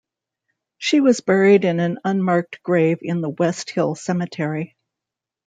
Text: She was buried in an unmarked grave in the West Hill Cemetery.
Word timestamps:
She 0.79 0.99
was 0.99 1.21
buried 1.21 1.63
in 1.63 1.79
an 1.79 1.99
unmarked 2.03 2.63
grave 2.63 2.97
in 3.03 3.21
the 3.21 3.29
West 3.29 3.69
Hill 3.69 3.93
Cemetery. 3.93 4.75